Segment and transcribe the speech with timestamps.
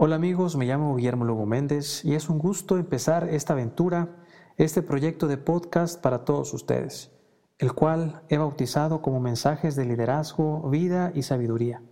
[0.00, 4.14] Hola amigos, me llamo Guillermo Lugo Méndez y es un gusto empezar esta aventura,
[4.56, 7.10] este proyecto de podcast para todos ustedes,
[7.58, 11.82] el cual he bautizado como mensajes de liderazgo, vida y sabiduría.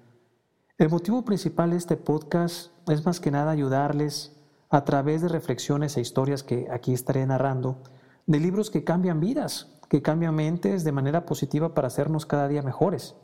[0.79, 5.97] El motivo principal de este podcast es más que nada ayudarles a través de reflexiones
[5.97, 7.83] e historias que aquí estaré narrando,
[8.25, 12.63] de libros que cambian vidas, que cambian mentes de manera positiva para hacernos cada día
[12.63, 13.17] mejores.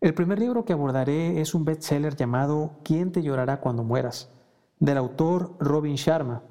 [0.00, 4.30] El primer libro que abordaré es un bestseller llamado ¿Quién te llorará cuando mueras?
[4.78, 6.42] del autor Robin Sharma.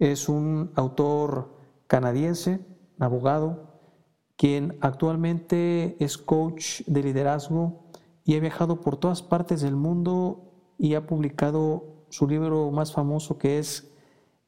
[0.00, 2.66] Es un autor canadiense,
[2.98, 3.78] abogado,
[4.36, 7.84] quien actualmente es coach de liderazgo
[8.24, 13.38] y ha viajado por todas partes del mundo y ha publicado su libro más famoso
[13.38, 13.88] que es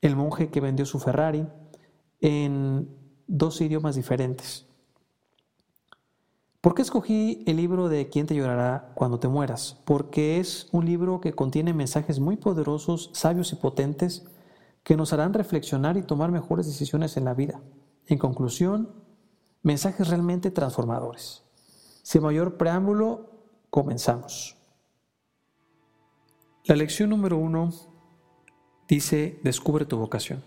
[0.00, 1.46] El monje que vendió su Ferrari
[2.20, 2.88] en
[3.28, 4.65] dos idiomas diferentes.
[6.66, 9.80] ¿Por qué escogí el libro de ¿Quién te llorará cuando te mueras?
[9.84, 14.26] Porque es un libro que contiene mensajes muy poderosos, sabios y potentes
[14.82, 17.62] que nos harán reflexionar y tomar mejores decisiones en la vida.
[18.08, 18.90] En conclusión,
[19.62, 21.44] mensajes realmente transformadores.
[22.02, 23.30] Sin mayor preámbulo,
[23.70, 24.56] comenzamos.
[26.64, 27.70] La lección número uno
[28.88, 30.42] dice, descubre tu vocación.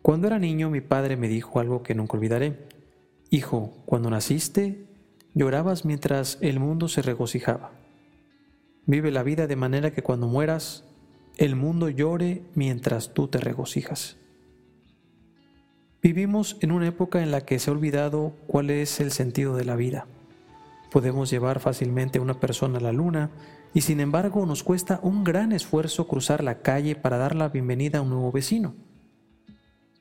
[0.00, 2.81] Cuando era niño mi padre me dijo algo que nunca olvidaré.
[3.32, 4.84] Hijo, cuando naciste,
[5.32, 7.72] llorabas mientras el mundo se regocijaba.
[8.84, 10.84] Vive la vida de manera que cuando mueras,
[11.38, 14.18] el mundo llore mientras tú te regocijas.
[16.02, 19.64] Vivimos en una época en la que se ha olvidado cuál es el sentido de
[19.64, 20.06] la vida.
[20.90, 23.30] Podemos llevar fácilmente a una persona a la luna
[23.72, 28.00] y sin embargo nos cuesta un gran esfuerzo cruzar la calle para dar la bienvenida
[28.00, 28.74] a un nuevo vecino.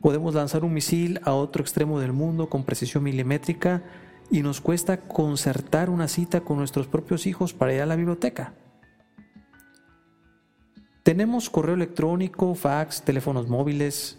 [0.01, 3.83] Podemos lanzar un misil a otro extremo del mundo con precisión milimétrica
[4.31, 8.53] y nos cuesta concertar una cita con nuestros propios hijos para ir a la biblioteca.
[11.03, 14.17] Tenemos correo electrónico, fax, teléfonos móviles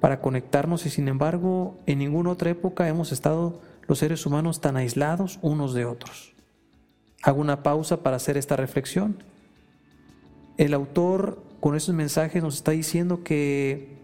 [0.00, 4.76] para conectarnos y sin embargo en ninguna otra época hemos estado los seres humanos tan
[4.76, 6.34] aislados unos de otros.
[7.22, 9.22] Hago una pausa para hacer esta reflexión.
[10.56, 14.01] El autor con esos mensajes nos está diciendo que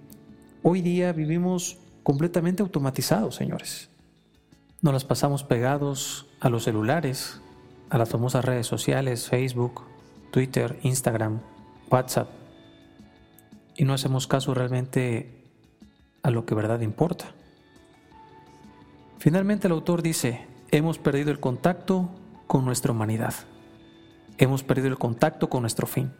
[0.65, 3.91] Hoy día vivimos completamente automatizados, señores.
[4.83, 7.41] Nos las pasamos pegados a los celulares,
[7.91, 9.83] a las famosas redes sociales, Facebook,
[10.33, 11.41] Twitter, Instagram,
[11.89, 12.29] WhatsApp,
[13.77, 15.45] y no hacemos caso realmente
[16.25, 17.27] a lo que verdad importa.
[19.19, 22.11] Finalmente el autor dice, hemos perdido el contacto
[22.49, 23.35] con nuestra humanidad.
[24.39, 26.13] Hemos perdido el contacto con nuestro fin.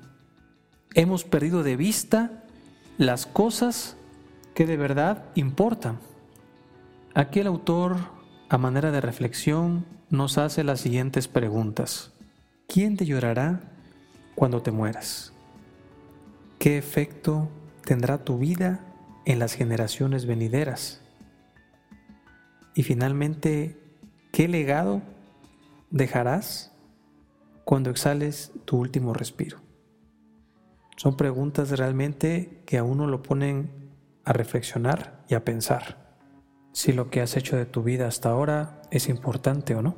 [0.95, 2.45] Hemos perdido de vista
[2.99, 3.98] las cosas
[4.59, 6.01] que de verdad importan.
[7.15, 7.97] Aquí el autor,
[8.49, 12.13] a manera de reflexión, nos hace las siguientes preguntas.
[12.67, 13.61] ¿Quién te llorará
[14.35, 15.33] cuando te mueras?
[16.59, 17.49] ¿Qué efecto
[17.85, 18.85] tendrá tu vida
[19.27, 21.03] en las generaciones venideras?
[22.75, 23.79] Y finalmente,
[24.33, 25.03] ¿qué legado
[25.93, 26.73] dejarás
[27.63, 29.59] cuando exhales tu último respiro?
[30.97, 33.88] Son preguntas realmente que a uno lo ponen
[34.29, 35.97] a reflexionar y a pensar
[36.73, 39.97] si lo que has hecho de tu vida hasta ahora es importante o no,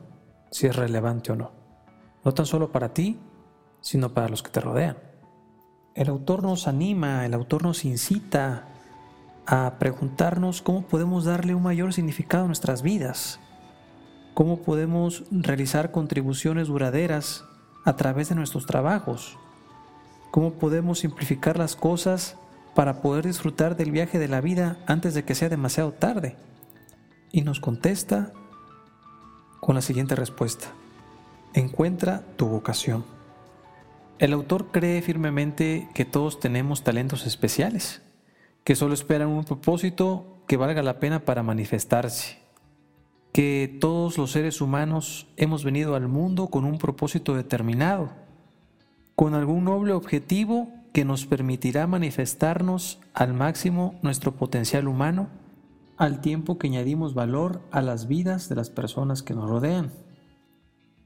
[0.53, 1.51] si es relevante o no.
[2.25, 3.19] No tan solo para ti,
[3.81, 4.99] sino para los que te rodean.
[5.97, 8.69] El autor nos anima, el autor nos incita
[9.47, 13.41] a preguntarnos cómo podemos darle un mayor significado a nuestras vidas,
[14.33, 17.45] cómo podemos realizar contribuciones duraderas
[17.85, 19.37] a través de nuestros trabajos,
[20.31, 22.37] cómo podemos simplificar las cosas
[22.75, 26.37] para poder disfrutar del viaje de la vida antes de que sea demasiado tarde?
[27.33, 28.33] Y nos contesta
[29.61, 30.69] con la siguiente respuesta.
[31.55, 33.05] Encuentra tu vocación.
[34.19, 38.03] El autor cree firmemente que todos tenemos talentos especiales,
[38.65, 42.39] que solo esperan un propósito que valga la pena para manifestarse,
[43.33, 48.11] que todos los seres humanos hemos venido al mundo con un propósito determinado,
[49.15, 55.29] con algún noble objetivo que nos permitirá manifestarnos al máximo nuestro potencial humano
[56.01, 59.93] al tiempo que añadimos valor a las vidas de las personas que nos rodean.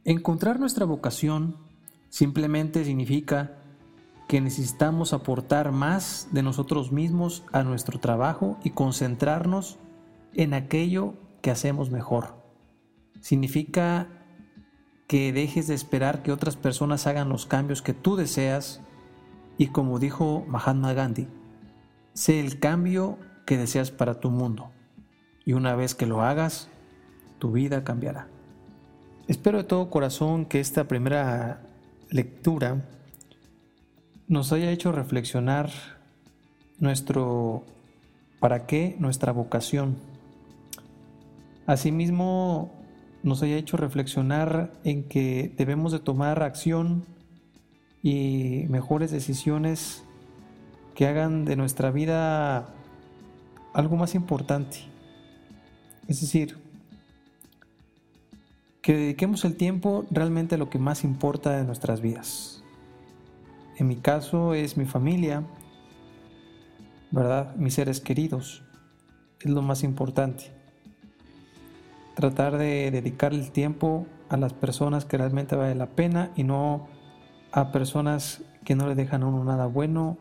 [0.04, 1.56] Encontrar nuestra vocación
[2.10, 3.58] simplemente significa
[4.28, 9.78] que necesitamos aportar más de nosotros mismos a nuestro trabajo y concentrarnos
[10.32, 12.36] en aquello que hacemos mejor.
[13.20, 14.06] Significa
[15.08, 18.80] que dejes de esperar que otras personas hagan los cambios que tú deseas
[19.58, 21.28] y como dijo Mahatma Gandhi,
[22.12, 24.70] sé el cambio que deseas para tu mundo
[25.44, 26.68] y una vez que lo hagas,
[27.38, 28.28] tu vida cambiará.
[29.28, 31.62] Espero de todo corazón que esta primera
[32.10, 32.82] lectura
[34.28, 35.70] nos haya hecho reflexionar
[36.78, 37.64] nuestro
[38.40, 39.96] para qué, nuestra vocación.
[41.66, 42.72] Asimismo,
[43.22, 47.06] nos haya hecho reflexionar en que debemos de tomar acción
[48.04, 50.04] y mejores decisiones
[50.94, 52.68] que hagan de nuestra vida
[53.72, 54.76] algo más importante.
[56.06, 56.58] Es decir,
[58.82, 62.62] que dediquemos el tiempo realmente a lo que más importa de nuestras vidas.
[63.78, 65.42] En mi caso es mi familia,
[67.10, 67.56] ¿verdad?
[67.56, 68.62] Mis seres queridos.
[69.40, 70.52] Es lo más importante.
[72.16, 76.86] Tratar de dedicarle el tiempo a las personas que realmente vale la pena y no
[77.54, 80.18] a personas que no le dejan a uno nada bueno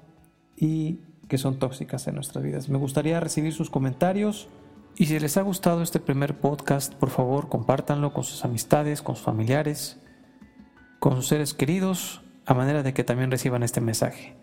[0.56, 2.70] y que son tóxicas en nuestras vidas.
[2.70, 4.48] Me gustaría recibir sus comentarios
[4.96, 9.16] y si les ha gustado este primer podcast, por favor compártanlo con sus amistades, con
[9.16, 9.98] sus familiares,
[11.00, 14.38] con sus seres queridos, a manera de que también reciban este mensaje.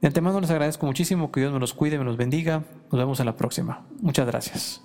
[0.00, 2.64] De antemano les agradezco muchísimo, que Dios me los cuide, me los bendiga.
[2.90, 3.86] Nos vemos en la próxima.
[4.00, 4.82] Muchas gracias.